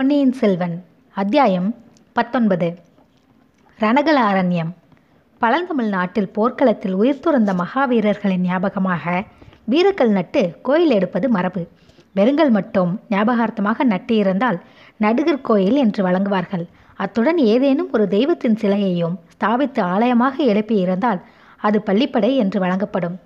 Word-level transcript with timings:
பொன்னியின் 0.00 0.32
செல்வன் 0.32 0.84
அத்தியாயம் 1.12 1.74
பத்தொன்பது. 2.12 2.74
ரணகல 3.78 4.18
அரண்யம். 4.30 4.70
பழந்தமிழ் 5.38 5.88
நாட்டில் 5.88 6.28
போர்க்களத்தில் 6.28 6.92
உயிர் 6.92 7.20
துறந்த 7.20 7.52
மகாவீரர்களின் 7.52 8.46
ஞாபகமாக 8.46 9.24
வீரக்கல் 9.70 10.08
நட்டு 10.08 10.56
கோயில் 10.62 10.90
எடுப்பது 10.90 11.28
மரபு. 11.28 11.68
வெறுங்கல் 12.14 12.50
மட்டும் 12.50 13.00
ஞாபகார்த்தமாக 13.10 13.84
நட்டு 13.84 14.16
இருந்தால் 14.16 14.60
நடுகர் 15.00 15.40
கோயில் 15.40 15.76
என்று 15.76 16.04
வழங்குவார்கள். 16.04 16.66
அத்துடன் 16.94 17.38
ஏதேனும் 17.38 17.90
ஒரு 17.92 18.08
தெய்வத்தின் 18.08 18.56
சிலையையும் 18.56 19.18
ஸ்தாபித்து 19.34 19.80
ஆலயமாக 19.80 20.36
எழுப்பி 20.36 20.76
இருந்தால் 20.76 21.22
அது 21.56 21.82
பள்ளிப்படை 21.86 22.36
என்று 22.36 22.60
வழங்கப்படும். 22.60 23.18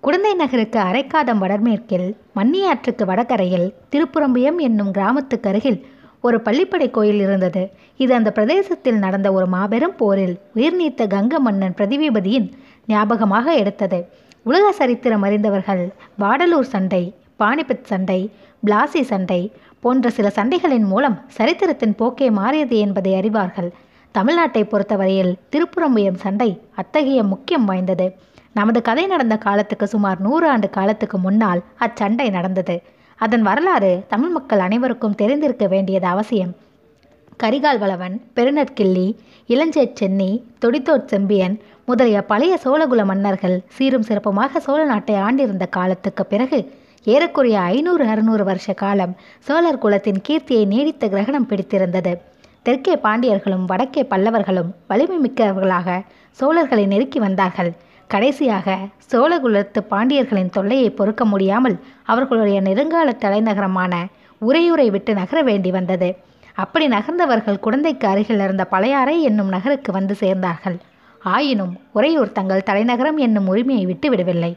குடந்தை 0.00 0.34
நகருக்கு 0.34 0.78
அரைக்காதம் 0.78 1.38
வடமேற்கில் 1.38 2.16
மன்னியாற்றுக்கு 2.36 3.04
வடகரையில் 3.04 3.74
திருப்புறம்பியம் 3.90 4.56
என்னும் 4.58 4.92
கிராமத்துக்கு 4.92 5.48
அருகில் 5.48 5.86
ஒரு 6.22 6.40
பள்ளிப்படை 6.44 6.90
கோயில் 6.90 7.20
இருந்தது. 7.20 7.70
இது 7.96 8.14
அந்த 8.14 8.32
பிரதேசத்தில் 8.32 8.98
நடந்த 8.98 9.32
ஒரு 9.32 9.46
மாபெரும் 9.46 9.96
போரில் 9.96 10.40
உயிர் 10.54 10.78
நீத்த 10.80 11.06
கங்க 11.06 11.38
மன்னன் 11.38 11.74
பிரதிபதியின் 11.76 12.48
ஞாபகமாக 12.86 13.54
எடுத்தது. 13.54 14.08
உலக 14.42 14.72
சரித்திரம் 14.72 15.22
அறிந்தவர்கள் 15.22 15.92
வாடலூர் 16.18 16.70
சண்டை 16.74 17.14
பானிபத் 17.38 17.84
சண்டை 17.84 18.32
பிளாசி 18.66 19.02
சண்டை 19.02 19.52
போன்ற 19.80 20.10
சில 20.10 20.32
சண்டைகளின் 20.34 20.86
மூலம் 20.86 21.20
சரித்திரத்தின் 21.28 21.94
போக்கே 21.94 22.30
மாறியது 22.30 22.78
என்பதை 22.78 23.12
அறிவார்கள். 23.12 23.70
தமிழ்நாட்டை 24.14 24.62
பொறுத்தவரையில் 24.64 25.36
திருப்புறம்புயம் 25.52 26.14
சண்டை 26.14 26.60
அத்தகைய 26.74 27.22
முக்கியம் 27.22 27.64
வாய்ந்தது. 27.64 28.16
நமது 28.52 28.82
கதை 28.82 29.06
நடந்த 29.06 29.36
காலத்துக்கு 29.36 29.86
சுமார் 29.86 30.20
நூறு 30.20 30.48
ஆண்டு 30.48 30.70
காலத்துக்கு 30.70 31.18
முன்னால் 31.18 31.62
அச்சண்டை 31.80 32.30
நடந்தது. 32.30 32.82
அதன் 33.24 33.42
வரலாறு 33.42 33.90
தமிழ் 34.08 34.28
மக்கள் 34.28 34.58
அனைவருக்கும் 34.58 35.14
தெரிந்திருக்க 35.14 35.66
வேண்டியது 35.66 36.06
அவசியம். 36.06 36.52
கரிகால் 37.42 37.78
வளவன் 37.78 38.14
பெருநற்கிள்ளி 38.36 39.04
இளஞ்சேட் 39.48 39.94
சென்னி 39.94 40.30
தொடித்தோட் 40.64 41.10
செம்பியன் 41.12 41.54
முதலிய 41.86 42.22
பழைய 42.22 42.58
சோழகுல 42.64 43.04
மன்னர்கள் 43.04 43.56
சீரும் 43.68 44.06
சிறப்புமாக 44.08 44.56
சோழ 44.56 44.84
நாட்டை 44.84 45.14
ஆண்டிருந்த 45.14 45.66
காலத்துக்கு 45.66 46.26
பிறகு 46.26 46.60
ஏறக்குறைய 47.04 47.60
ஐநூறு 47.60 48.06
அறுநூறு 48.06 48.44
வருஷ 48.44 48.72
காலம் 48.72 49.14
சோழர் 49.38 49.82
குலத்தின் 49.84 50.20
கீர்த்தியை 50.28 50.66
நீடித்த 50.66 51.08
கிரகணம் 51.08 51.46
பிடித்திருந்தது. 51.46 52.20
தெற்கே 52.62 52.96
பாண்டியர்களும் 52.96 53.64
வடக்கே 53.64 54.02
பல்லவர்களும் 54.10 54.72
வலிமை 54.86 55.18
மிக்கவர்களாக 55.18 56.00
சோழர்களை 56.40 56.86
நெருக்கி 56.86 57.18
வந்தார்கள். 57.18 57.72
கடைசியாக 58.14 58.76
சோழகுலத்து 59.10 59.80
பாண்டியர்களின் 59.90 60.54
தொல்லையை 60.56 60.88
பொறுக்க 60.90 61.22
முடியாமல் 61.24 61.76
அவர்களுடைய 62.12 62.58
நெடுங்கால 62.60 63.08
தலைநகரமான 63.24 63.94
உறையூரை 64.42 64.86
விட்டு 64.90 65.12
நகர 65.14 65.38
வேண்டி 65.42 65.70
வந்தது. 65.70 66.08
அப்படி 66.56 66.86
நகர்ந்தவர்கள் 66.88 67.62
குழந்தைக்கு 67.66 68.06
அருகில் 68.08 68.42
இருந்த 68.46 68.64
பழையாறை 68.64 69.14
என்னும் 69.22 69.52
நகருக்கு 69.54 69.90
வந்து 69.92 70.14
சேர்ந்தார்கள். 70.20 70.76
ஆயினும் 71.22 71.74
உறையூர் 71.92 72.36
தங்கள் 72.38 72.66
தலைநகரம் 72.68 73.18
என்னும் 73.26 73.48
உரிமையை 73.52 73.84
விட்டுவிடவில்லை 73.86 74.52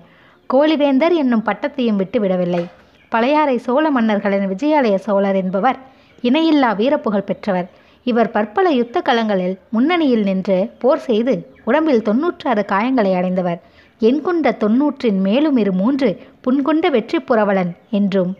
கோழிவேந்தர் 0.50 1.16
என்னும் 1.16 1.46
பட்டத்தையும் 1.46 2.00
விட்டுவிடவில்லை 2.02 2.64
பழையாறை 3.12 3.58
சோழ 3.58 3.86
மன்னர்களின் 3.92 4.48
விஜயாலய 4.54 4.96
சோழர் 5.08 5.38
என்பவர் 5.42 5.78
இணையில்லா 6.24 6.70
வீரப்புகழ் 6.80 7.30
பெற்றவர். 7.30 7.68
இவர் 8.06 8.32
பற்பல 8.32 8.68
யுத்த 8.70 9.02
களங்களில் 9.06 9.56
முன்னணியில் 9.70 10.24
நின்று 10.24 10.58
போர் 10.80 11.04
செய்து 11.08 11.34
உடம்பில் 11.66 12.02
தொன்னூற்றாறு 12.02 12.64
காயங்களை 12.72 13.12
அடைந்தவர். 13.16 13.60
எண்கொண்ட 14.02 14.52
தொன்னூற்றின் 14.64 15.20
மேலும் 15.20 15.58
இரு 15.58 15.74
மூன்று 15.74 16.10
புன்கொண்ட 16.42 16.90
வெற்றி 16.90 17.20
புரவலன் 17.20 17.72
என்றும் 17.90 18.32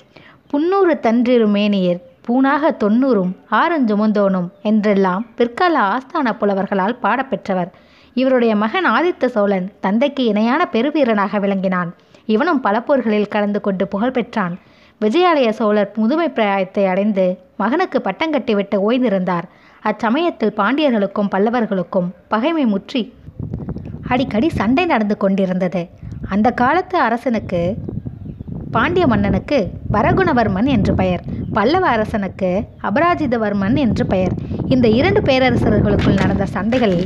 புன்னூறு 0.52 0.94
தன்றிரு 1.00 1.48
மேனியர் 1.48 2.02
பூனாக 2.28 2.72
தொன்னூறும் 2.84 3.32
ஆரஞ்சுமுந்தோனும் 3.52 4.48
என்றெல்லாம் 4.62 5.24
பிற்கால 5.36 5.76
ஆஸ்தான 5.94 6.28
புலவர்களால் 6.40 7.00
பாடப்பெற்றவர். 7.02 7.72
இவருடைய 8.16 8.54
மகன் 8.56 8.88
ஆதித்த 8.88 9.26
சோழன் 9.26 9.68
தந்தைக்கு 9.80 10.24
இணையான 10.26 10.62
பெருவீரனாக 10.72 11.40
விளங்கினான். 11.40 11.90
இவனும் 12.26 12.62
பல 12.62 12.76
போர்களில் 12.82 13.28
கலந்து 13.28 13.60
கொண்டு 13.62 13.86
புகழ் 13.88 14.12
பெற்றான் 14.12 14.56
விஜயாலய 15.02 15.50
சோழர் 15.50 15.90
முதுமை 15.96 16.28
பிராயத்தை 16.30 16.84
அடைந்து 16.86 17.26
மகனுக்கு 17.58 17.98
பட்டம் 18.02 18.32
கட்டிவிட்டு 18.32 18.78
ஓய்ந்திருந்தார். 18.86 19.46
அச்சமயத்தில் 19.84 20.54
பாண்டியர்களுக்கும் 20.58 21.32
பல்லவர்களுக்கும் 21.34 22.08
பகைமை 22.28 22.66
முற்றி. 22.66 23.02
அடிக்கடி 24.08 24.50
சண்டை 24.50 24.86
நடந்து 24.86 25.18
கொண்டிருந்தது. 25.18 25.82
அந்த 26.30 26.48
காலத்து 26.52 26.98
அரசனுக்கு 27.00 27.62
பாண்டிய 28.72 29.08
மன்னனுக்கு 29.08 29.60
வரகுணவர்மன் 29.92 30.70
என்று 30.76 30.94
பெயர். 30.94 31.24
பல்லவ 31.54 31.86
அரசனுக்கு 31.88 32.50
அபராஜிதவர்மன் 32.84 33.76
என்று 33.76 34.06
பெயர். 34.06 34.34
இந்த 34.68 34.88
இரண்டு 35.00 35.22
பேரரசர்களுக்குள் 35.22 36.22
நடந்த 36.24 36.46
சண்டைகள் 36.56 36.98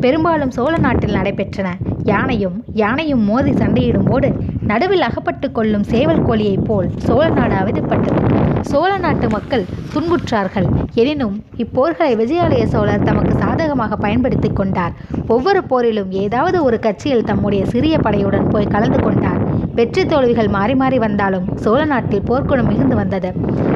பெரும்பாலும் 0.00 0.50
சோழ 0.50 0.74
நாட்டில் 0.78 1.16
நடைபெற்றன. 1.16 1.68
யானையும் 2.04 2.58
யானையும் 2.82 3.24
மோதி 3.30 3.52
சண்டையிடும்போது 3.52 4.28
நடுவில் 4.66 5.00
அகப்பட்டு 5.00 5.52
கொள்ளும் 5.52 5.84
சேவல் 5.84 6.22
கோழியைப் 6.22 6.64
போல் 6.64 6.88
சோழ 6.96 7.28
நாடு 7.28 7.54
அவதிப்பட்டது 7.54 8.22
சோழ 8.60 8.98
நாட்டு 8.98 9.30
மக்கள் 9.30 9.64
துன்புற்றார்கள். 9.94 10.66
எனினும் 10.94 11.44
இப்போர்களை 11.56 12.12
விஜயாலய 12.16 12.64
சோழர் 12.64 13.02
தமக்கு 13.02 13.34
சாதகமாக 13.34 13.96
பயன்படுத்தி 13.96 14.52
கொண்டார். 14.52 14.92
ஒவ்வொரு 15.26 15.64
போரிலும் 15.64 16.10
ஏதாவது 16.10 16.62
ஒரு 16.62 16.78
கட்சியில் 16.78 17.24
தம்முடைய 17.24 17.64
சிறிய 17.66 17.98
படையுடன் 17.98 18.48
போய் 18.48 18.66
கலந்து 18.66 19.00
கொண்டார். 19.00 19.40
வெற்றி 19.74 20.06
தோல்விகள் 20.06 20.48
மாறி 20.48 20.74
மாறி 20.74 20.98
வந்தாலும் 20.98 21.46
சோழ 21.54 21.84
நாட்டில் 21.84 22.22
போர்க்குணம் 22.22 22.66
மிகுந்து 22.66 22.96
வந்தது. 22.96 23.32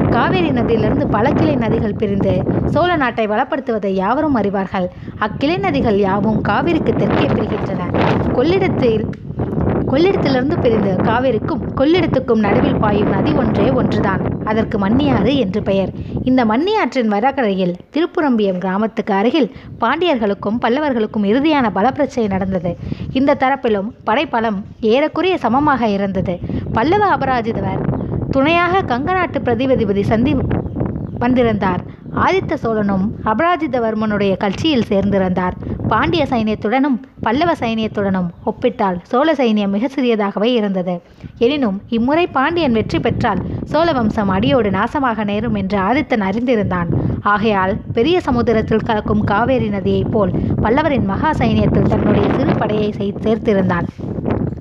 காவேரி 0.09 0.51
நதியிலிருந்து 0.51 1.07
பல 1.07 1.31
கிளை 1.31 1.55
நதிகள் 1.55 1.97
பிரிந்து 1.97 2.43
சோழ 2.69 2.95
நாட்டை 2.95 3.27
வளப்படுத்துவதை 3.27 3.87
யாவரும் 3.87 4.35
அறிவார்கள். 4.35 4.87
அக்கிளை 5.19 5.57
நதிகள் 5.57 5.95
யாவும் 5.95 6.41
காவிரிக்கு 6.41 6.95
தெற்கே 6.95 7.27
பிரிகின்றன. 7.27 7.89
கொள்ளிடத்தில் 8.31 9.09
கொள்ளிடத்திலிருந்து 9.93 10.55
பிரிந்து 10.61 10.91
காவிரிக்கும் 11.03 11.63
கொள்ளிடத்துக்கும் 11.79 12.43
நடுவில் 12.45 12.75
பாயும் 12.75 13.09
நதி 13.09 13.31
ஒன்றே 13.31 13.69
ஒன்றுதான். 13.69 14.21
அதற்கு 14.45 14.77
மன்னியாறு 14.77 15.35
என்று 15.35 15.61
பெயர். 15.61 15.91
இந்த 16.23 16.45
மன்னியாற்றின் 16.45 17.11
வடகரையில் 17.13 17.75
திருப்புரம்பியம் 17.95 18.57
கிராமத்துக்கு 18.57 19.13
அருகில் 19.13 19.49
பாண்டியர்களுக்கும் 19.81 20.57
பல்லவர்களுக்கும் 20.61 21.27
இறுதியான 21.31 21.71
பலப்பிரச்சனை 21.75 22.27
நடந்தது. 22.27 22.77
இந்த 23.11 23.37
தரப்பிலும் 23.39 23.89
படைப்பலம் 24.03 24.65
ஏறக்குறைய 24.79 25.37
சமமாக 25.37 25.87
இருந்தது. 25.87 26.39
பல்லவ 26.73 27.05
அபராஜிதவர் 27.15 27.83
துணையாக 28.31 28.81
கங்க 28.81 29.11
நாட்டு 29.19 29.39
பிரதிபதிபதி 29.39 30.01
சந்தி 30.01 30.35
வந்திருந்தார். 31.19 31.81
ஆதித்த 32.15 32.53
சோழனும் 32.63 33.05
அபராஜிதவர்மனுடைய 33.25 34.37
கட்சியில் 34.37 34.89
சேர்ந்திருந்தார். 34.89 35.55
பாண்டிய 35.93 36.23
சைனியத்துடனும் 36.29 36.95
பல்லவ 37.25 37.51
சைனியத்துடனும் 37.59 38.29
ஒப்பிட்டால் 38.49 38.97
சோழ 39.11 39.29
சைனியம் 39.33 39.73
மிக 39.75 39.89
சிறியதாகவே 39.95 40.49
இருந்தது. 40.59 40.95
எனினும் 41.37 41.77
இம்முறை 41.97 42.25
பாண்டியன் 42.27 42.77
வெற்றி 42.77 42.99
பெற்றால் 42.99 43.41
சோழ 43.71 43.91
வம்சம் 43.91 44.31
அடியோடு 44.35 44.69
நாசமாக 44.69 45.25
நேரும் 45.31 45.57
என்று 45.61 45.77
ஆதித்தன் 45.79 46.25
அறிந்திருந்தான். 46.29 46.89
ஆகையால் 47.33 47.75
பெரிய 47.97 48.17
சமுத்திரத்தில் 48.27 48.87
கலக்கும் 48.89 49.23
காவேரி 49.23 49.69
நதியைப் 49.69 50.11
போல் 50.11 50.33
பல்லவரின் 50.63 51.09
மகா 51.11 51.31
சைனியத்தில் 51.41 51.91
தன்னுடைய 51.93 52.27
சிறு 52.37 52.55
படையை 52.55 52.89
சேர்த்திருந்தான். 53.25 53.87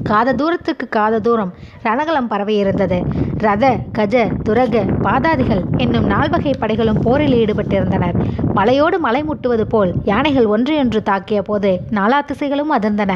காத 0.02 0.28
தூரத்துக்கு 0.32 0.86
காத 0.88 1.20
தூரம் 1.20 1.50
ரணகலம் 1.84 2.28
பரவி 2.28 2.54
இருந்தது. 2.56 2.98
ரத 3.36 3.64
கஜ 3.98 4.14
துரக 4.48 4.74
பாதாதிகள் 5.02 5.62
என்னும் 5.76 6.06
நால்வகை 6.06 6.52
படைகளும் 6.58 7.00
போரில் 7.00 7.36
ஈடுபட்டிருந்தனர். 7.40 8.16
மலையோடு 8.54 8.98
மலை 8.98 9.22
முட்டுவது 9.22 9.66
போல் 9.66 9.92
யானைகள் 10.04 10.50
ஒன்றையொன்று 10.54 11.02
தாக்கிய 11.10 11.42
போது 11.42 11.70
நாலா 11.90 12.20
திசைகளும் 12.30 12.74
அதிர்ந்தன. 12.78 13.12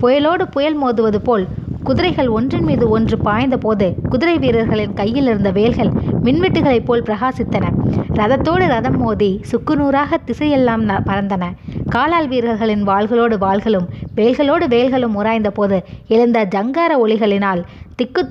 புயலோடு 0.00 0.46
புயல் 0.50 0.78
மோதுவது 0.82 1.20
போல் 1.20 1.44
குதிரைகள் 1.88 2.28
ஒன்றின் 2.36 2.66
மீது 2.68 2.84
ஒன்று 2.94 3.16
பாய்ந்த 3.26 3.56
போது 3.58 3.86
குதிரை 4.12 4.34
வீரர்களின் 4.38 4.96
கையில் 4.98 5.28
இருந்த 5.30 5.50
வேல்கள் 5.58 5.90
மின்வெட்டுகளைப் 6.26 6.86
போல் 6.88 7.04
பிரகாசித்தன. 7.06 7.66
ரதத்தோடு 8.18 8.64
ரதம் 8.72 8.98
மோதி 9.02 9.30
சுக்குநூறாக 9.50 10.18
திசையெல்லாம் 10.28 10.84
பறந்தன. 11.08 11.44
காலால் 11.94 12.28
வீரர்களின் 12.32 12.82
வாள்களோடு 12.88 13.36
வாள்களும் 13.44 13.86
வேல்களோடு 14.18 14.66
வேல்களும் 14.74 15.16
உராய்ந்த 15.20 15.52
போது 15.60 15.78
எழுந்த 16.16 16.44
ஜங்கார 16.56 16.98
ஒளிகளினால் 17.04 17.62
திக்கு 18.00 18.24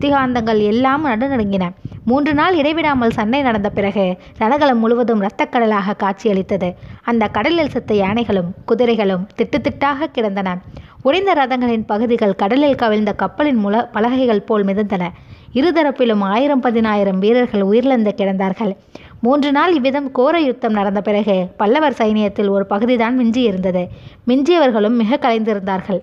திகாந்தங்கள் 0.00 0.62
எல்லாம் 0.72 1.04
நடுநடுங்கின. 1.06 1.66
மூன்று 2.10 2.32
நாள் 2.38 2.56
இடைவிடாமல் 2.56 3.14
சண்டை 3.18 3.38
நடந்த 3.46 3.68
பிறகு 3.76 4.04
ரணகலம் 4.40 4.82
முழுவதும் 4.82 5.22
இரத்தக்கடலாக 5.22 5.96
காட்சியளித்தது. 6.02 6.68
அந்த 7.10 7.24
கடலில் 7.36 7.72
செத்த 7.76 7.94
யானைகளும் 8.02 8.50
குதிரைகளும் 8.66 9.24
திட்டு 9.38 9.58
திட்டாக 9.66 10.10
கிடந்தன. 10.16 10.58
உடைந்த 11.06 11.32
ரதங்களின் 11.34 11.84
பகுதிகள் 11.86 12.34
கடலில் 12.34 12.80
கவிழ்ந்த 12.82 13.10
கப்பலின் 13.12 13.60
முல 13.64 13.74
பலகைகள் 13.94 14.46
போல் 14.48 14.64
மிதந்தன. 14.64 15.04
இருதரப்பிலும் 15.54 16.22
ஆயிரம் 16.32 16.60
பதினாயிரம் 16.60 17.18
வீரர்கள் 17.18 17.64
உயிரிழந்து 17.70 18.12
கிடந்தார்கள். 18.16 18.72
மூன்று 19.20 19.50
நாள் 19.52 19.74
இவ்விதம் 19.74 20.08
கோர 20.12 20.40
யுத்தம் 20.40 20.72
நடந்த 20.72 21.00
பிறகு 21.00 21.36
பல்லவர் 21.56 21.98
சைனியத்தில் 21.98 22.50
ஒரு 22.50 22.66
பகுதிதான் 22.66 23.16
மிஞ்சி 23.16 23.42
இருந்தது 23.42 23.82
மிஞ்சியவர்களும் 24.26 24.98
மிக 25.02 25.18
கலைந்திருந்தார்கள். 25.20 26.00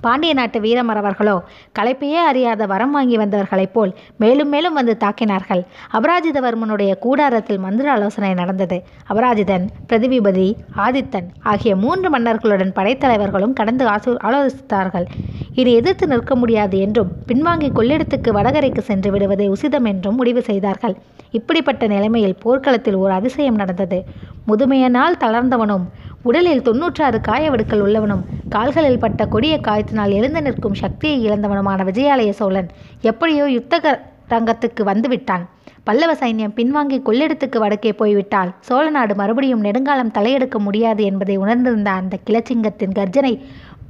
பாண்டிய 0.00 0.34
நாட்டு 0.34 0.60
வீரமறவர்களோ 0.60 1.42
களைப்பையே 1.78 2.20
அறியாத 2.30 2.66
வரம் 2.66 2.90
வாங்கி 2.90 3.16
வந்தவர்களைப் 3.16 3.72
போல் 3.72 3.94
மேலும் 4.16 4.48
மேலும் 4.48 4.72
வந்து 4.72 4.96
தாக்கினார்கள். 5.00 5.62
அபராஜிதவர்மனுடைய 5.92 6.98
கூடாரத்தில் 6.98 7.58
மந்திர 7.58 7.92
ஆலோசனை 7.92 8.34
நடந்தது. 8.34 8.82
அபராஜிதன் 9.08 9.66
பிரதிவிபதி 9.88 10.56
ஆதித்தன் 10.76 11.28
ஆகிய 11.42 11.76
மூன்று 11.76 12.10
மன்னர்களுடன் 12.10 12.72
படைத்தலைவர்களும் 12.74 13.52
கடந்து 13.52 13.86
ஆசோ 13.86 14.14
ஆலோசித்தார்கள். 14.28 15.06
இனி 15.54 15.72
எதிர்த்து 15.72 16.06
நிற்க 16.06 16.34
முடியாது 16.34 16.78
என்றும் 16.78 17.12
பின்வாங்கி 17.26 17.68
கொள்ளிடத்துக்கு 17.72 18.30
வடகரைக்கு 18.32 18.78
சென்று 18.78 19.10
விடுவதே 19.10 19.48
உசிதம் 19.48 19.84
என்றும் 19.84 20.14
முடிவு 20.14 20.42
செய்தார்கள். 20.42 20.96
இப்படிப்பட்ட 21.30 21.86
நிலைமையில் 21.86 22.40
போர்க்களத்தில் 22.42 22.94
ஒரு 22.94 23.12
அதிசயம் 23.12 23.54
நடந்தது. 23.54 24.04
முதுமையனால் 24.48 25.20
தளர்ந்தவனும் 25.20 25.84
உடலில் 26.22 26.62
தொன்னூற்றாறு 26.62 27.20
காயவடுக்கள் 27.28 27.82
உள்ளவனும் 27.86 28.24
கால்களில் 28.54 29.02
பட்ட 29.04 29.22
கொடிய 29.26 29.54
காயத்தினால் 29.66 30.12
எழுந்து 30.16 30.40
நிற்கும் 30.42 30.80
சக்தியை 30.82 31.16
இழந்தவனுமான 31.26 31.84
விஜயாலய 31.88 32.32
சோழன் 32.40 32.68
எப்படியோ 33.02 33.44
யுத்தக 33.56 33.94
ரங்கத்துக்கு 34.30 34.82
வந்துவிட்டான். 34.90 35.42
பல்லவ 35.84 36.12
சைன்யம் 36.20 36.54
பின்வாங்கி 36.58 36.98
கொள்ளிடத்துக்கு 37.08 37.58
வடக்கே 37.64 37.92
போய்விட்டால் 37.92 38.50
சோழ 38.68 38.84
நாடு 38.90 39.14
மறுபடியும் 39.20 39.64
நெடுங்காலம் 39.66 40.14
தலையெடுக்க 40.16 40.58
முடியாது 40.58 41.02
என்பதை 41.10 41.36
உணர்ந்திருந்த 41.44 41.90
அந்த 42.00 42.14
கிளச்சிங்கத்தின் 42.28 42.96
கர்ஜனை 42.98 43.32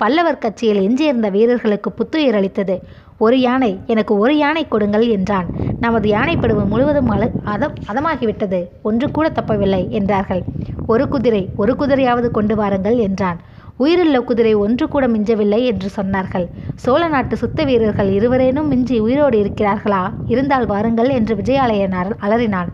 பல்லவர் 0.00 0.42
கட்சியில் 0.44 0.80
எஞ்சியிருந்த 0.86 1.28
வீரர்களுக்கு 1.36 1.90
புத்துயிர் 1.92 2.36
அளித்தது. 2.38 2.76
ஒரு 3.20 3.36
யானை 3.40 3.72
எனக்கு 3.86 4.14
ஒரு 4.18 4.34
யானை 4.38 4.64
கொடுங்கள் 4.68 5.06
என்றான். 5.16 5.48
நமது 5.78 6.06
யானைப்படுவு 6.14 6.62
முழுவதும் 6.72 7.10
அல 7.16 7.28
அதம் 7.54 7.76
அதமாகிவிட்டது. 7.90 8.60
ஒன்று 8.82 9.08
கூட 9.10 9.28
தப்பவில்லை 9.38 9.82
என்றார்கள். 9.98 10.42
ஒரு 10.88 11.04
குதிரை 11.08 11.42
ஒரு 11.56 11.74
குதிரையாவது 11.80 12.30
கொண்டு 12.30 12.56
வாருங்கள் 12.56 12.98
என்றான். 13.08 13.38
உயிருள்ள 13.80 14.16
குதிரை 14.20 14.54
ஒன்று 14.54 14.88
கூட 14.88 15.04
மிஞ்சவில்லை 15.08 15.58
என்று 15.64 15.88
சொன்னார்கள். 15.96 16.44
சோழ 16.74 17.08
நாட்டு 17.08 17.36
சுத்த 17.36 17.64
வீரர்கள் 17.64 18.10
இருவரேனும் 18.12 18.68
மிஞ்சி 18.68 18.96
உயிரோடு 18.98 19.36
இருக்கிறார்களா? 19.44 20.02
இருந்தால் 20.26 20.66
வாருங்கள் 20.66 21.10
என்று 21.10 21.34
விஜயாலயன் 21.34 21.96
அலறினான். 22.26 22.70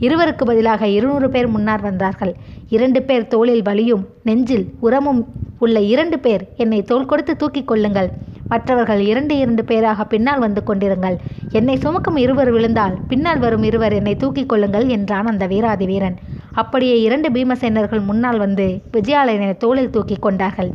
இருவருக்கு 0.00 0.44
பதிலாக 0.44 0.86
இருநூறு 0.88 1.28
பேர் 1.30 1.48
முன்னார் 1.48 1.80
வந்தார்கள். 1.80 2.32
இரண்டு 2.68 3.02
பேர் 3.02 3.28
தோளில் 3.28 3.62
வலியும் 3.62 4.04
நெஞ்சில் 4.22 4.66
உரமும் 4.80 5.22
உள்ள 5.58 5.80
இரண்டு 5.92 6.16
பேர் 6.18 6.44
என்னை 6.56 6.82
தோள் 6.82 7.06
கொடுத்து 7.06 7.34
தூக்கிக் 7.36 7.66
கொள்ளுங்கள். 7.66 8.10
மற்றவர்கள் 8.50 9.00
இரண்டு 9.00 9.34
இரண்டு 9.38 9.62
பேராக 9.64 10.04
பின்னால் 10.04 10.38
வந்து 10.38 10.62
கொண்டிருங்கள். 10.66 11.16
என்னை 11.52 11.76
சுமக்கும் 11.76 12.16
இருவர் 12.16 12.50
விழுந்தால் 12.50 12.96
பின்னால் 13.08 13.38
வரும் 13.38 13.62
இருவர் 13.62 13.92
என்னை 13.92 14.14
தூக்கிக் 14.16 14.48
கொள்ளுங்கள் 14.48 14.86
என்றான் 14.88 15.26
அந்த 15.26 15.46
வீராதி 15.46 15.86
வீரன் 15.86 16.16
அப்படியே 16.54 17.00
இரண்டு 17.00 17.28
பீமசேனர்கள் 17.30 18.00
முன்னால் 18.00 18.38
வந்து 18.38 18.66
விஜயாலயனை 18.96 19.56
தோளில் 19.56 19.90
தூக்கி 19.90 20.16
கொண்டார்கள். 20.16 20.70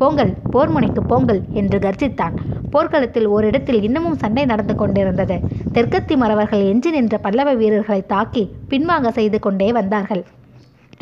போங்கள் 0.00 0.32
போர்முனைக்கு 0.52 1.02
போங்கள் 1.06 1.40
என்று 1.52 1.78
கர்ஜித்தான். 1.78 2.34
போர்க்களத்தில் 2.70 3.26
ஓரிடத்தில் 3.26 3.82
இன்னமும் 3.82 4.16
சண்டை 4.16 4.44
நடந்து 4.44 4.74
கொண்டிருந்தது. 4.74 5.36
தெற்கத்தி 5.74 6.16
மறவர்கள் 6.16 6.62
எஞ்சி 6.62 6.90
நின்ற 6.90 7.18
பல்லவ 7.18 7.54
வீரர்களை 7.54 8.02
தாக்கி 8.06 8.42
பின்வாங்க 8.70 9.08
செய்து 9.08 9.38
கொண்டே 9.38 9.72
வந்தார்கள். 9.72 10.22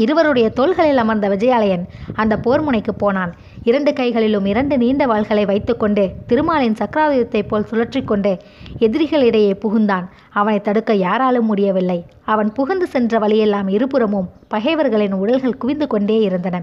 இருவருடைய 0.02 0.48
தோள்களில் 0.48 1.00
அமர்ந்த 1.02 1.26
விஜயாலயன் 1.28 1.84
அந்த 2.12 2.34
போர்முனைக்கு 2.46 2.92
போனான். 2.96 3.32
இரண்டு 3.62 3.92
கைகளிலும் 3.92 4.44
இரண்டு 4.44 4.74
நீண்ட 4.78 5.02
வாள்களை 5.06 5.44
வைத்துக்கொண்டு 5.46 6.04
திருமாலின் 6.26 6.76
சக்கராயுதத்தைப் 6.80 7.48
போல் 7.48 7.68
சுழற்றி 7.70 8.02
கொண்டு 8.04 8.32
எதிரிகளிடையே 8.80 9.52
புகுந்தான். 9.64 10.06
அவனை 10.32 10.60
தடுக்க 10.60 10.94
யாராலும் 10.94 11.44
முடியவில்லை. 11.44 11.98
அவன் 12.24 12.52
புகுந்து 12.52 12.86
சென்ற 12.86 13.18
வழியெல்லாம் 13.18 13.68
இருபுறமும் 13.68 14.30
பகைவர்களின் 14.48 15.12
உடல்கள் 15.12 15.60
குவிந்து 15.62 15.86
கொண்டே 15.86 16.18
இருந்தன. 16.20 16.56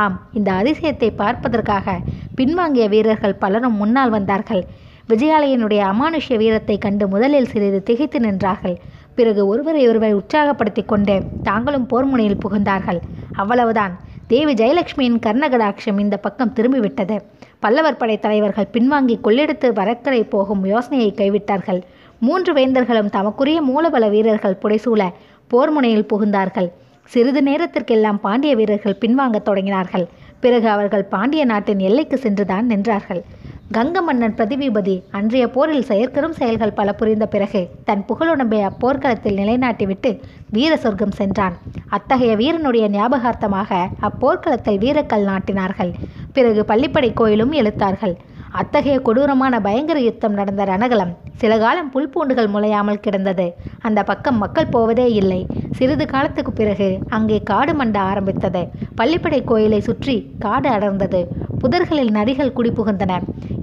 ஆம் 0.00 0.16
இந்த 0.32 0.52
அதிசயத்தை 0.52 1.10
பார்ப்பதற்காக 1.16 1.98
பின்வாங்கிய 2.40 2.86
வீரர்கள் 2.88 3.40
பலரும் 3.44 3.76
முன்னால் 3.76 4.10
வந்தார்கள். 4.10 4.64
விஜயாலயனுடைய 5.08 5.80
அமானுஷ்ய 5.82 6.36
வீரத்தை 6.36 6.78
கண்டு 6.78 7.08
முதலில் 7.08 7.46
சிறிது 7.46 7.82
திகைத்து 7.82 8.18
நின்றார்கள். 8.18 8.76
பிறகு 9.14 9.46
ஒருவரை 9.46 9.88
ஒருவர் 9.88 10.16
உற்சாகப்படுத்தி 10.16 10.84
கொண்டு 10.84 11.22
தாங்களும் 11.42 11.88
போர்முனையில் 11.92 12.40
புகுந்தார்கள். 12.48 13.00
அவ்வளவுதான். 13.32 14.00
தேவி 14.26 14.54
ஜெயலட்சுமியின் 14.54 15.18
கர்ணகடாட்சம் 15.26 16.00
இந்த 16.00 16.16
பக்கம் 16.16 16.54
திரும்பிவிட்டது. 16.54 17.20
பல்லவர் 17.60 17.96
படை 17.96 18.18
தலைவர்கள் 18.18 18.68
பின்வாங்கி 18.72 19.18
கொள்ளெடுத்து 19.24 19.72
வரக்கரை 19.72 20.22
போகும் 20.22 20.64
யோசனையை 20.66 21.14
கைவிட்டார்கள். 21.16 21.82
மூன்று 22.18 22.52
வேந்தர்களும் 22.52 23.10
தமக்குரிய 23.10 23.62
மூலபல 23.62 24.10
வீரர்கள் 24.10 24.58
புடைசூழ 24.62 25.10
போர்முனையில் 25.50 26.08
புகுந்தார்கள். 26.12 26.70
சிறிது 27.04 27.42
நேரத்திற்கெல்லாம் 27.42 28.20
பாண்டிய 28.20 28.56
வீரர்கள் 28.56 28.98
பின்வாங்கத் 29.00 29.48
தொடங்கினார்கள். 29.48 30.06
பிறகு 30.40 30.68
அவர்கள் 30.68 31.04
பாண்டிய 31.04 31.44
நாட்டின் 31.44 31.78
எல்லைக்கு 31.78 32.16
சென்றுதான் 32.16 32.68
நின்றார்கள். 32.68 33.22
கங்க 33.70 33.98
மன்னன் 34.02 34.34
பிரதிவிபதி 34.38 34.94
அன்றைய 35.18 35.44
போரில் 35.50 35.86
செயற்கரும் 35.90 36.34
செயல்கள் 36.38 36.74
பல 36.78 36.88
புரிந்த 36.92 37.26
பிறகு 37.26 37.60
தன் 37.84 38.02
புகழுடம்பை 38.08 38.58
அப்போர்க்களத்தில் 38.68 39.38
நிலைநாட்டிவிட்டு 39.40 40.10
வீர 40.50 40.72
சொர்க்கம் 40.76 41.14
சென்றான். 41.20 41.54
அத்தகைய 41.90 42.32
வீரனுடைய 42.40 42.84
ஞாபகார்த்தமாக 42.88 43.70
அப்போர்க்களத்தை 44.08 44.74
வீரக்கல் 44.84 45.24
நாட்டினார்கள். 45.30 45.92
பிறகு 46.36 46.62
பள்ளிப்படை 46.70 47.10
கோயிலும் 47.20 47.54
எழுத்தார்கள் 47.60 48.14
அத்தகைய 48.60 48.96
கொடூரமான 49.00 49.54
பயங்கர 49.66 49.98
யுத்தம் 50.06 50.34
நடந்த 50.38 50.62
ரணகலம் 50.70 51.12
சில 51.40 51.52
காலம் 51.62 51.90
புல்பூண்டுகள் 51.94 52.50
முளையாமல் 52.54 53.02
கிடந்தது. 53.04 53.46
அந்த 53.88 54.00
பக்கம் 54.10 54.40
மக்கள் 54.42 54.72
போவதே 54.74 55.06
இல்லை. 55.20 55.38
சிறிது 55.78 56.06
காலத்துக்கு 56.06 56.52
பிறகு 56.52 56.88
அங்கே 57.18 57.38
காடு 57.50 57.74
மண்ட 57.80 57.96
ஆரம்பித்தது. 58.10 58.62
பள்ளிப்படை 59.00 59.40
கோயிலை 59.50 59.80
சுற்றி 59.88 60.16
காடு 60.38 60.70
அடர்ந்தது. 60.76 61.22
புதர்களில் 61.62 62.12
நரிகள் 62.18 62.54
குடிபுகுந்தன. 62.56 63.12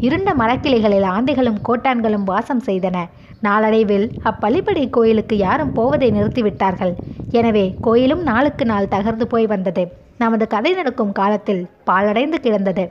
இருண்ட 0.01 0.29
மரக்கிளைகளில் 0.33 1.07
ஆந்தைகளும் 1.15 1.61
கோட்டான்களும் 1.67 2.27
வாசம் 2.31 2.63
செய்தன. 2.67 2.97
நாளடைவில் 3.39 4.07
அப்பள்ளிப்படை 4.23 4.85
கோயிலுக்கு 4.89 5.35
யாரும் 5.37 5.73
போவதை 5.73 6.09
நிறுத்திவிட்டார்கள். 6.11 6.93
எனவே 7.33 7.65
கோயிலும் 7.87 8.23
நாளுக்கு 8.23 8.65
நாள் 8.65 8.91
தகர்ந்து 8.95 9.25
போய் 9.33 9.47
வந்தது. 9.53 9.83
நமது 10.17 10.45
கதை 10.47 10.71
நடக்கும் 10.73 11.13
காலத்தில் 11.19 11.61
பாழடைந்து 11.89 12.37
கிடந்தது. 12.45 12.85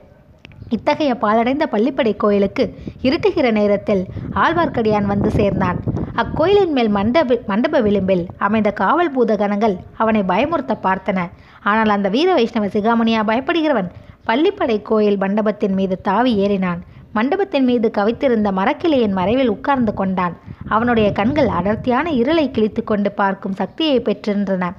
இத்தகைய 0.71 1.13
பாழடைந்த 1.15 1.65
பள்ளிப்படை 1.67 2.13
கோயிலுக்கு 2.17 2.65
இருட்டுகிற 3.03 3.47
நேரத்தில் 3.51 4.03
ஆழ்வார்க்கடியான் 4.35 5.07
வந்து 5.13 5.31
சேர்ந்தான். 5.31 5.79
அக்கோயிலின் 6.15 6.75
மேல் 6.77 6.91
மண்டப 6.97 7.37
மண்டப 7.51 7.81
விளிம்பில் 7.81 8.25
அமைந்த 8.47 8.71
காவல் 8.81 9.13
பூத 9.13 9.33
கணங்கள் 9.37 9.77
அவனை 10.03 10.23
பயமுறுத்த 10.23 10.75
பார்த்தன. 10.87 11.19
ஆனால் 11.63 11.95
அந்த 11.97 12.09
வீர 12.09 12.29
வைஷ்ணவ 12.39 12.69
சிகாமணியா 12.75 13.21
பயப்படுகிறவன்? 13.31 13.89
பள்ளிப்படை 14.29 14.83
கோயில் 14.83 15.17
மண்டபத்தின் 15.17 15.73
மீது 15.73 16.01
தாவி 16.01 16.33
ஏறினான். 16.47 16.81
மண்டபத்தின் 17.13 17.65
மீது 17.65 17.91
கவித்திருந்த 17.99 18.49
மரக்கிளையின் 18.53 19.17
மறைவில் 19.19 19.49
உட்கார்ந்து 19.49 19.95
கொண்டான். 19.95 20.37
அவனுடைய 20.69 21.13
கண்கள் 21.13 21.47
அடர்த்தியான 21.47 22.11
இருளை 22.11 22.51
கிழித்து 22.51 22.85
கொண்டு 22.85 23.13
பார்க்கும் 23.13 23.53
சக்தியை 23.53 24.01
பெற்றிருந்தன. 24.01 24.73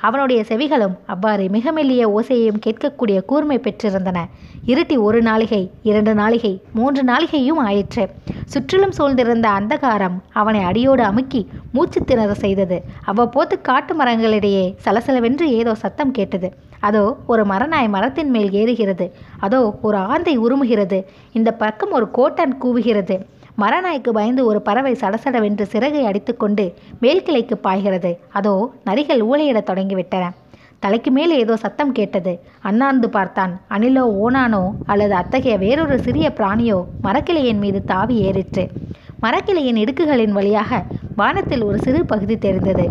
அவனுடைய 0.00 0.44
செவிகளும் 0.48 0.96
அவ்வாறு 1.06 1.48
மிக 1.48 1.72
மெல்லிய 1.72 2.02
ஓசையையும் 2.08 2.60
கேட்கக்கூடிய 2.66 3.24
கூர்மை 3.24 3.58
பெற்றிருந்தன. 3.58 4.18
இருட்டி 4.66 4.96
ஒரு 4.98 5.22
நாளிகை 5.22 5.70
இரண்டு 5.82 6.14
நாளிகை 6.14 6.60
மூன்று 6.72 7.02
நாளிகையும் 7.02 7.60
ஆயிற்று. 7.64 8.04
சுற்றிலும் 8.44 8.92
சூழ்ந்திருந்த 8.98 9.48
அந்தகாரம் 9.58 10.16
அவனை 10.32 10.62
அடியோடு 10.62 11.02
அமுக்கி 11.02 11.48
மூச்சு 11.72 12.04
திணற 12.04 12.34
செய்தது. 12.34 12.82
அவ்வப்போது 13.04 13.60
காட்டு 13.60 14.04
மரங்களிடையே 14.04 14.74
சலசலவென்று 14.84 15.42
ஏதோ 15.42 15.74
சத்தம் 15.74 16.10
கேட்டது. 16.10 16.50
அதோ 16.80 17.16
ஒரு 17.26 17.44
மரநாய் 17.46 17.88
மரத்தின் 17.88 18.30
மேல் 18.30 18.50
ஏறுகிறது. 18.50 19.10
அதோ 19.38 19.78
ஒரு 19.82 19.96
ஆந்தை 19.96 20.38
உருமுகிறது. 20.38 21.04
இந்த 21.32 21.50
பக்கம் 21.52 21.90
ஒரு 21.90 22.10
கோட்டான் 22.10 22.58
கூவுகிறது. 22.62 23.26
மரநாய்க்கு 23.60 24.08
பயந்து 24.08 24.44
ஒரு 24.44 24.62
பறவை 24.62 24.92
சடசடவென்று 24.92 25.62
சிறகை 25.62 26.04
அடித்துக்கொண்டு 26.04 26.74
மேல்கிளைக்கு 27.02 27.54
பாய்கிறது. 27.54 28.18
அதோ 28.32 28.72
நரிகள் 28.86 29.22
ஊளையிடத் 29.22 29.68
தொடங்கிவிட்டன. 29.70 30.30
தலைக்கு 30.78 31.10
மேல் 31.10 31.30
ஏதோ 31.30 31.56
சத்தம் 31.56 31.92
கேட்டது. 31.92 32.40
அண்ணாந்து 32.60 33.10
பார்த்தான். 33.10 33.60
அணிலோ 33.70 34.04
ஓனானோ 34.24 34.72
அல்லது 34.86 35.14
அத்தகைய 35.14 35.58
வேறொரு 35.58 35.98
சிறிய 35.98 36.32
பிராணியோ 36.36 36.84
மரக்கிளையின் 37.02 37.58
மீது 37.58 37.84
தாவி 37.84 38.30
ஏறிற்று. 38.30 38.68
மரக்கிளையின் 39.22 39.76
இடுக்குகளின் 39.76 40.32
வழியாக 40.32 40.82
வானத்தில் 41.16 41.62
ஒரு 41.62 41.78
சிறு 41.78 42.04
பகுதி 42.04 42.38
தெரிந்தது. 42.38 42.84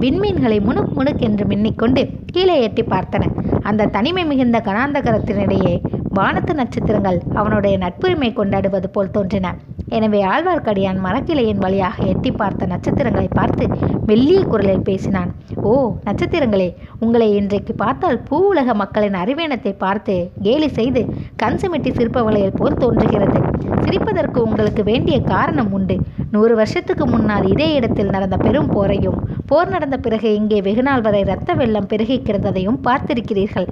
விண்மீன்களை 0.00 0.58
முணுக் 0.60 0.92
முணுக் 0.94 1.22
என்று 1.26 1.44
மின்னிக்கொண்டு 1.46 2.02
கீழே 2.26 2.56
எட்டி 2.62 2.82
பார்த்தன. 2.84 3.24
அந்த 3.62 3.86
தனிமை 3.86 4.24
மிகுந்த 4.24 4.58
கணாந்தகரத்தினிடையே 4.64 5.74
வானத்து 6.08 6.54
நட்சத்திரங்கள் 6.54 7.18
அவனுடைய 7.32 7.78
நட்புரிமை 7.78 8.30
கொண்டாடுவது 8.32 8.90
போல் 8.90 9.10
தோன்றின. 9.10 9.48
எனவே 9.96 10.20
ஆழ்வார்க்கடியான் 10.32 10.98
மரக்கிளையின் 11.06 11.62
வழியாக 11.64 11.96
எட்டி 12.12 12.30
பார்த்த 12.40 12.68
நட்சத்திரங்களை 12.72 13.28
பார்த்து 13.38 13.64
மெல்லிய 14.08 14.40
குரலில் 14.52 14.86
பேசினான். 14.88 15.30
ஓ 15.70 15.72
நட்சத்திரங்களே 16.06 16.68
உங்களை 17.04 17.28
இன்றைக்கு 17.40 17.74
பார்த்தால் 17.82 18.18
பூ 18.28 18.38
உலக 18.50 18.74
மக்களின் 18.82 19.18
அறிவீனத்தை 19.22 19.72
பார்த்து 19.84 20.14
கேலி 20.46 20.68
செய்து 20.78 21.02
கண் 21.42 21.58
சிமிட்டி 21.62 21.92
சிரிப்பவளையல் 21.98 22.58
போல் 22.60 22.80
தோன்றுகிறது. 22.82 23.40
சிரிப்பதற்கு 23.84 24.38
உங்களுக்கு 24.46 24.82
வேண்டிய 24.90 25.16
காரணம் 25.32 25.72
உண்டு. 25.78 25.96
நூறு 26.34 26.54
வருஷத்துக்கு 26.60 27.06
முன்னால் 27.06 27.46
இதே 27.52 27.68
இடத்தில் 27.78 28.14
நடந்த 28.16 28.36
பெரும் 28.46 28.72
போரையும் 28.74 29.18
போர் 29.50 29.72
நடந்த 29.74 29.96
பிறகு 30.06 30.28
இங்கே 30.40 30.58
வெகுநாள் 30.66 31.04
வரை 31.06 31.20
இரத்த 31.26 31.54
வெள்ளம் 31.60 31.88
பெருகி 31.92 32.16
கிடந்ததையும் 32.26 32.80
பார்த்திருக்கிறீர்கள். 32.86 33.68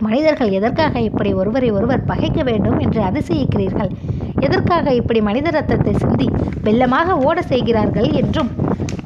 மனிதர்கள் 0.00 0.50
எதற்காக 0.50 1.00
இப்படி 1.00 1.32
ஒருவரை 1.32 1.70
ஒருவர் 1.70 2.04
பகைக்க 2.04 2.42
வேண்டும் 2.42 2.78
என்று 2.78 3.00
அதிசயிக்கிறீர்கள்? 3.02 3.90
எதற்காக 4.40 4.94
இப்படி 4.94 5.20
மனித 5.20 5.50
ரத்தத்தை 5.50 5.92
சிந்தி 5.92 6.26
வெள்ளமாக 6.64 7.16
ஓட 7.24 7.42
செய்கிறார்கள் 7.42 8.08
என்றும் 8.10 8.50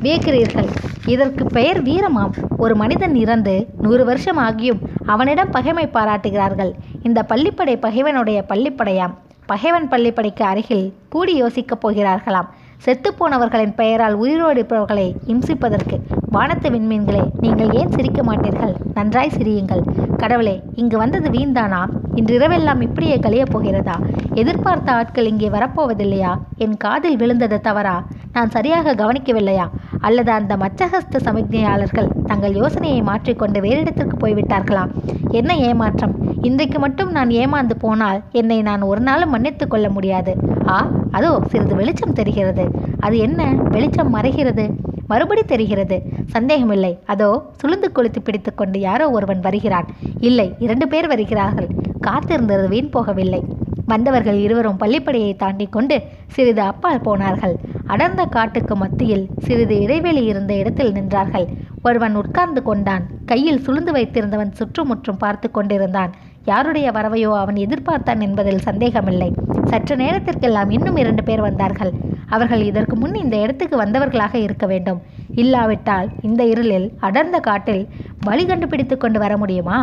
வியக்கிறீர்கள்? 0.03 0.69
இதற்கு 1.07 1.45
பெயர் 1.47 1.83
வீரமாம். 1.83 2.35
ஒரு 2.57 2.77
மனிதன் 2.77 3.15
இறந்து 3.15 3.67
நூறு 3.81 4.05
வருஷம் 4.05 4.39
ஆகியும் 4.39 4.81
அவனிடம் 5.07 5.51
பகைமை 5.51 5.87
பாராட்டுகிறார்கள். 5.87 6.73
இந்த 7.03 7.25
பள்ளிப்படை 7.29 7.77
பகைவனுடைய 7.81 8.45
பள்ளிப்படையாம். 8.49 9.15
பகைவன் 9.53 9.89
பள்ளிப்படைக்கு 9.89 10.43
அருகில் 10.43 10.95
கூடி 11.09 11.43
யோசிக்கப் 11.43 11.81
போகிறார்களாம். 11.83 12.47
செத்துப்போனவர்களின் 12.85 13.75
பெயரால் 13.75 14.15
உயிரோடு 14.15 14.55
இருப்பவர்களை 14.55 15.17
இம்சிப்பதற்கு 15.27 16.01
வானத்து 16.31 16.71
விண்மீன்களே 16.71 17.31
நீங்கள் 17.41 17.71
ஏன் 17.71 17.91
சிரிக்க 17.91 18.23
மாட்டீர்கள்? 18.23 18.75
நன்றாய் 18.95 19.33
சிரியுங்கள். 19.37 19.83
கடவுளே 20.17 20.61
இங்கு 20.75 20.99
வந்தது 20.99 21.31
வீண்தானா? 21.31 21.85
இன்றிரவெல்லாம் 22.15 22.81
இப்படியே 22.81 23.17
கழியப் 23.17 23.51
போகிறதா? 23.51 23.99
எதிர்பார்த்த 24.35 24.93
ஆட்கள் 24.93 25.27
இங்கே 25.27 25.49
வரப்போவதில்லையா? 25.49 26.39
என் 26.57 26.77
காதில் 26.77 27.17
விழுந்தது 27.17 27.61
தவறா? 27.61 28.07
நான் 28.33 28.51
சரியாக 28.51 28.95
கவனிக்கவில்லையா? 28.95 29.69
அல்லது 30.01 30.33
அந்த 30.33 30.57
மச்சகஸ்த 30.57 31.21
சமிக்ஞையாளர்கள் 31.25 32.09
தங்கள் 32.27 32.55
யோசனையை 32.55 33.03
மாற்றிக்கொண்டு 33.03 33.61
வேறு 33.61 33.81
இடத்திற்கு 33.81 34.27
போய்விட்டார்களா? 34.27 34.91
என்ன 35.31 35.57
ஏமாற்றம்? 35.57 36.22
இன்றைக்கு 36.49 36.79
மட்டும் 36.79 37.11
நான் 37.11 37.29
ஏமாந்து 37.29 37.75
போனால் 37.79 38.21
என்னை 38.33 38.63
நான் 38.63 38.83
ஒரு 38.83 39.01
நாளும் 39.01 39.31
மன்னித்து 39.31 39.69
கொள்ள 39.69 39.89
முடியாது. 39.89 40.33
ஆ 40.69 40.91
அதோ 41.11 41.41
சிறிது 41.49 41.75
வெளிச்சம் 41.75 42.13
தெரிகிறது. 42.13 42.65
அது 43.01 43.19
என்ன? 43.19 43.43
வெளிச்சம் 43.45 44.15
மறைகிறது. 44.15 44.65
மறுபடி 45.07 45.43
தெரிகிறது. 45.43 46.03
சந்தேகமில்லை. 46.27 46.99
அதோ 47.07 47.29
சுளுந்து 47.63 47.89
கொளுத்து 47.95 48.21
பிடித்துக்கொண்டு 48.25 48.81
யாரோ 48.81 49.11
ஒருவன் 49.11 49.41
வருகிறான். 49.41 49.89
இல்லை 50.21 50.55
இரண்டு 50.59 50.89
பேர் 50.89 51.07
வருகிறார்கள். 51.07 51.69
காத்திருந்தது 52.07 52.69
வீண் 52.69 52.93
போகவில்லை. 52.93 53.43
வந்தவர்கள் 53.87 54.39
இருவரும் 54.39 54.81
பள்ளிப்படையை 54.81 55.37
தாண்டி 55.37 55.67
கொண்டு 55.67 56.03
சிறிது 56.27 56.63
அப்பால் 56.63 57.01
போனார்கள். 57.01 57.55
அடர்ந்த 57.87 58.25
காட்டுக்கு 58.25 58.77
மத்தியில் 58.77 59.29
சிறிது 59.39 59.81
இடைவெளி 59.81 60.25
இருந்த 60.25 60.55
இடத்தில் 60.55 60.93
நின்றார்கள். 60.93 61.47
ஒருவன் 61.83 62.15
உட்கார்ந்து 62.15 62.63
கொண்டான். 62.63 63.07
கையில் 63.27 63.63
சுளுந்து 63.67 63.93
வைத்திருந்தவன் 63.93 64.53
சுற்றுமுற்றும் 64.53 65.17
பார்த்து 65.17 65.51
கொண்டிருந்தான். 65.51 66.13
யாருடைய 66.45 66.91
வரவையோ 66.91 67.31
அவன் 67.39 67.55
எதிர்பார்த்தான் 67.55 68.21
என்பதில் 68.21 68.59
சந்தேகமில்லை. 68.59 69.29
சற்று 69.69 69.97
நேரத்திற்கெல்லாம் 69.97 70.71
இன்னும் 70.71 70.97
இரண்டு 70.97 71.23
பேர் 71.23 71.41
வந்தார்கள். 71.41 71.93
அவர்கள் 72.29 72.63
இதற்கு 72.63 72.97
முன் 72.97 73.15
இந்த 73.15 73.37
இடத்துக்கு 73.37 73.77
வந்தவர்களாக 73.83 74.35
இருக்க 74.35 74.67
வேண்டும். 74.67 75.03
இல்லாவிட்டால் 75.35 76.09
இந்த 76.23 76.45
இருளில் 76.45 76.93
அடர்ந்த 77.01 77.39
காட்டில் 77.41 77.89
வழி 78.25 78.47
கண்டுபிடித்து 78.47 78.97
கொண்டு 78.97 79.19
வர 79.19 79.37
முடியுமா? 79.37 79.79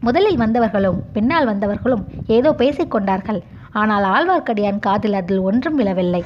முதலில் 0.00 0.38
வந்தவர்களும் 0.38 1.00
பின்னால் 1.12 1.46
வந்தவர்களும் 1.46 2.04
ஏதோ 2.26 2.54
பேசிக்கொண்டார்கள் 2.58 3.40
ஆனால் 3.72 4.04
ஆழ்வார்க்கடியான் 4.04 4.78
காதில் 4.78 5.12
அதில் 5.12 5.38
ஒன்றும் 5.38 5.74
விழவில்லை. 5.74 6.24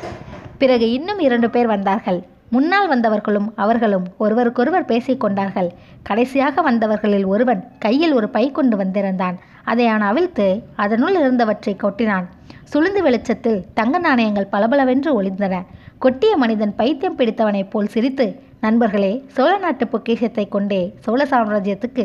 பிறகு 0.58 0.92
இன்னும் 0.92 1.18
இரண்டு 1.18 1.50
பேர் 1.50 1.66
வந்தார்கள். 1.66 2.20
முன்னால் 2.50 2.88
வந்தவர்களும் 2.88 3.48
அவர்களும் 3.54 4.06
ஒருவருக்கொருவர் 4.18 4.84
பேசிக்கொண்டார்கள். 4.84 5.68
கடைசியாக 6.02 6.62
வந்தவர்களில் 6.62 7.26
ஒருவன் 7.26 7.64
கையில் 7.78 8.12
ஒரு 8.12 8.28
பை 8.28 8.52
கொண்டு 8.52 8.76
வந்திருந்தான். 8.76 9.38
அதை 9.64 9.86
அவன் 9.86 10.00
அவிழ்த்து 10.00 10.62
அதனுள் 10.76 11.16
இருந்தவற்றை 11.16 11.76
கொட்டினான். 11.76 12.24
சுளுந்து 12.72 13.02
வெளிச்சத்தில் 13.02 13.64
தங்க 13.74 13.98
நாணயங்கள் 13.98 14.46
பளபளவென்று 14.46 15.22
ஒளிந்தன 15.22 15.64
கொட்டிய 15.98 16.36
மனிதன் 16.36 16.74
பைத்தியம் 16.74 17.18
பிடித்தவனைப் 17.18 17.70
போல் 17.70 17.86
சிரித்து 17.86 18.40
நண்பர்களே 18.60 19.24
சோழ 19.28 19.58
நாட்டு 19.58 19.88
பொக்கிஷத்தை 19.88 20.48
கொண்டே 20.48 20.94
சோழ 21.00 21.24
சாம்ராஜ்யத்துக்கு 21.24 22.04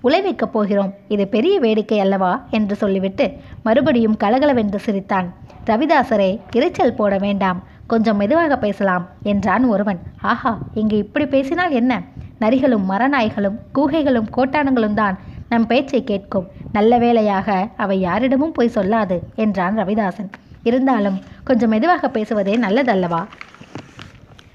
உழைவிக்கப் 0.00 0.52
போகிறோம். 0.52 0.94
இது 1.08 1.28
பெரிய 1.28 1.60
வேடிக்கை 1.60 2.00
அல்லவா? 2.00 2.46
என்று 2.50 2.76
சொல்லிவிட்டு 2.76 3.32
மறுபடியும் 3.62 4.16
கலகலவென்று 4.16 4.78
சிரித்தான். 4.78 5.34
ரவிதாசரே 5.66 6.40
இரைச்சல் 6.52 6.96
போட 6.96 7.18
வேண்டாம். 7.18 7.62
கொஞ்சம் 7.86 8.16
மெதுவாக 8.16 8.58
பேசலாம் 8.58 9.04
என்றான் 9.22 9.64
ஒருவன். 9.64 10.00
ஆஹா 10.22 10.52
இங்கு 10.74 10.96
இப்படி 10.96 11.26
பேசினால் 11.26 11.70
என்ன? 11.70 11.92
நரிகளும் 12.40 12.88
மரநாய்களும் 12.90 13.58
கூகைகளும் 13.78 14.30
கோட்டானங்களும் 14.36 14.94
தான் 14.94 15.16
நம் 15.48 15.66
பேச்சை 15.66 16.04
கேட்கும். 16.04 16.46
நல்ல 16.72 16.98
வேளையாக 16.98 17.48
அவை 17.76 18.00
யாரிடமும் 18.00 18.52
போய் 18.52 18.74
சொல்லாது 18.74 19.16
என்றான் 19.34 19.78
ரவிதாசன். 19.78 20.30
இருந்தாலும் 20.62 21.18
கொஞ்சம் 21.44 21.68
மெதுவாக 21.68 22.08
பேசுவதே 22.08 22.54
நல்லதல்லவா? 22.56 23.22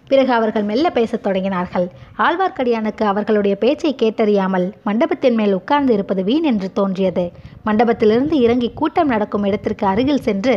பிறகு 0.09 0.31
அவர்கள் 0.33 0.63
மெல்ல 0.63 0.87
பேசத் 0.89 1.23
தொடங்கினார்கள். 1.23 1.87
ஆழ்வார்க்கடியானுக்கு 2.17 3.03
அவர்களுடைய 3.03 3.55
பேச்சை 3.57 3.95
கேட்டறியாமல் 4.01 4.67
மண்டபத்தின் 4.83 5.35
மேல் 5.35 5.53
உட்கார்ந்து 5.53 5.93
இருப்பது 5.93 6.23
வீண் 6.23 6.43
என்று 6.43 6.71
தோன்றியது. 6.71 7.25
மண்டபத்திலிருந்து 7.65 8.35
இறங்கி 8.39 8.69
கூட்டம் 8.73 9.07
நடக்கும் 9.07 9.43
இடத்திற்கு 9.43 9.85
அருகில் 9.87 10.25
சென்று 10.27 10.55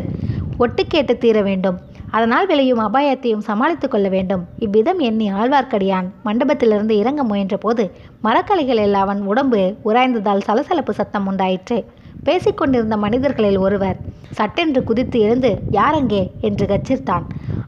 ஒட்டு 0.56 0.86
கேட்டு 0.86 1.18
தீர 1.18 1.42
வேண்டும். 1.42 1.78
அதனால் 2.11 2.47
விளையும் 2.47 2.81
அபாயத்தையும் 2.81 3.38
சமாளித்துக் 3.38 3.90
கொள்ள 3.90 4.09
வேண்டும். 4.09 4.47
இவ்விதம் 4.59 4.99
எண்ணி 4.99 5.33
ஆழ்வார்க்கடியான் 5.33 6.09
மண்டபத்திலிருந்து 6.25 6.90
இறங்க 6.90 7.25
முயன்றபோது 7.25 7.90
மரக்கலைகளில் 8.25 8.93
அவன் 8.93 9.21
உடம்பு 9.23 9.76
உராய்ந்ததால் 9.85 10.40
சலசலப்பு 10.40 10.93
சத்தம் 10.93 11.26
உண்டாயிற்று. 11.26 11.85
பேசிக்கொண்டிருந்த 12.25 12.97
மனிதர்களில் 12.97 13.59
ஒருவர் 13.59 13.97
சட்டென்று 14.31 14.85
குதித்து 14.85 15.21
எழுந்து 15.21 15.59
யாரங்கே? 15.71 16.31
என்று 16.40 16.67
கச்சிர்த்தான். 16.67 17.23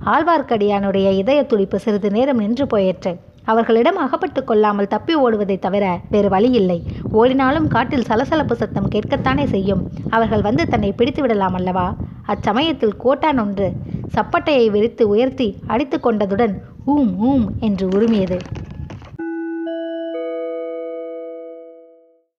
ஆழ்வார்க்கடியானுடைய 0.05 1.13
இதய 1.13 1.43
துடிப்பு 1.43 1.79
சிறிது 1.79 2.11
நேரம் 2.11 2.37
நின்று 2.37 2.67
போயிற்று. 2.67 3.13
அவர்களிடம் 3.45 3.97
அகப்பட்டு 3.97 4.45
கொள்ளாமல் 4.45 4.89
தப்பி 4.89 5.15
ஓடுவதை 5.17 5.59
தவிர 5.59 6.01
வேறு 6.11 6.29
வழியில்லை. 6.29 6.83
ஓடினாலும் 7.13 7.69
காட்டில் 7.69 8.05
சலசலப்பு 8.05 8.57
சத்தம் 8.57 8.89
கேட்கத்தானே 8.95 9.45
செய்யும். 9.45 9.83
அவர்கள் 10.11 10.43
வந்து 10.43 10.69
தன்னை 10.69 10.93
பிடித்து 10.93 11.23
விடலாம் 11.23 11.55
அல்லவா? 11.55 11.95
அச்சமயத்தில் 12.27 12.97
கோட்டான் 12.97 13.39
ஒன்று 13.39 13.69
சப்பட்டையை 14.14 14.71
விரித்து 14.71 15.09
உயர்த்தி 15.09 15.49
அடித்து 15.66 15.99
கொண்டதுடன் 15.99 16.54
ஊம் 16.85 17.12
ஊம் 17.21 17.47
என்று 17.61 17.87
உருமியது. 17.90 18.38